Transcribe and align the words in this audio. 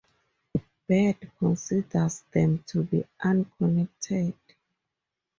Bird 0.87 1.29
considers 1.37 2.23
them 2.31 2.63
to 2.65 2.81
be 2.81 3.03
unconnected. 3.23 4.33